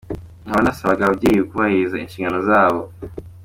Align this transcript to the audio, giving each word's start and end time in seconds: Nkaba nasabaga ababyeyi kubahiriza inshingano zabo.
Nkaba 0.43 0.63
nasabaga 0.65 1.01
ababyeyi 1.03 1.39
kubahiriza 1.49 1.95
inshingano 2.03 2.39
zabo. 2.49 2.81